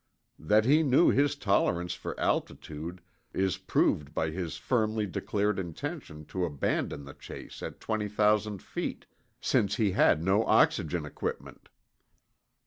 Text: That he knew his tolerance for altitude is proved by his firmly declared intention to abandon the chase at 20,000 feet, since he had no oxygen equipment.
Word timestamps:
That 0.39 0.65
he 0.65 0.81
knew 0.81 1.09
his 1.11 1.35
tolerance 1.35 1.93
for 1.93 2.19
altitude 2.19 3.01
is 3.33 3.59
proved 3.59 4.15
by 4.15 4.31
his 4.31 4.57
firmly 4.57 5.05
declared 5.05 5.59
intention 5.59 6.25
to 6.25 6.43
abandon 6.43 7.05
the 7.05 7.13
chase 7.13 7.61
at 7.61 7.79
20,000 7.79 8.63
feet, 8.63 9.05
since 9.41 9.75
he 9.75 9.91
had 9.91 10.23
no 10.23 10.43
oxygen 10.45 11.05
equipment. 11.05 11.69